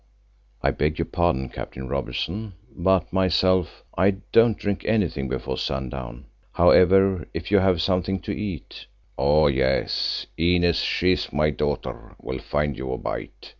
"I 0.63 0.71
beg 0.71 0.97
your 0.97 1.05
pardon—Captain 1.05 1.87
Robertson, 1.87 2.53
but 2.75 3.13
myself, 3.13 3.83
I 3.95 4.15
don't 4.31 4.57
drink 4.57 4.83
anything 4.85 5.29
before 5.29 5.57
sundown. 5.59 6.25
However, 6.53 7.27
if 7.35 7.51
you 7.51 7.59
have 7.59 7.83
something 7.83 8.19
to 8.21 8.35
eat——?" 8.35 8.87
"Oh 9.15 9.45
yes, 9.45 10.25
Inez—she's 10.39 11.31
my 11.31 11.51
daughter—will 11.51 12.39
find 12.39 12.75
you 12.79 12.91
a 12.91 12.97
bite. 12.97 13.49